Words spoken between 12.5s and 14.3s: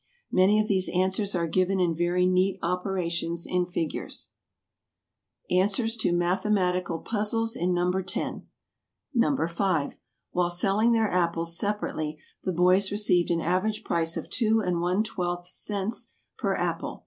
boys received an average price of